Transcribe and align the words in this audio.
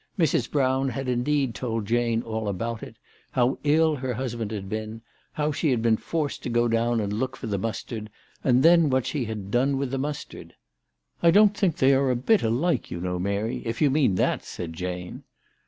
Mrs. 0.17 0.49
Brown 0.49 0.89
had 0.89 1.07
indeed 1.07 1.53
told 1.53 1.85
Jane 1.85 2.23
all 2.23 2.47
about 2.47 2.81
it, 2.81 2.95
how 3.29 3.59
ill 3.63 3.95
her 3.97 4.15
husband 4.15 4.49
had 4.49 4.67
been, 4.67 5.03
how 5.33 5.51
she 5.51 5.69
had 5.69 5.83
been 5.83 5.95
forced 5.95 6.41
to 6.41 6.49
go 6.49 6.67
down 6.67 6.99
and 6.99 7.13
look 7.13 7.37
for 7.37 7.45
the 7.45 7.59
mustard, 7.59 8.09
and 8.43 8.63
then 8.63 8.89
what 8.89 9.05
she 9.05 9.25
had 9.25 9.51
done 9.51 9.77
with 9.77 9.91
the 9.91 9.99
mustard." 9.99 10.55
I 11.21 11.29
don't 11.29 11.55
think 11.55 11.75
they 11.77 11.93
are 11.93 12.09
a 12.09 12.15
bit 12.15 12.41
alike 12.41 12.89
you 12.89 12.99
know, 12.99 13.19
Mary, 13.19 13.61
if 13.63 13.79
you 13.79 13.91
mean 13.91 14.15
that," 14.15 14.43
said 14.43 14.73
Jane. 14.73 15.21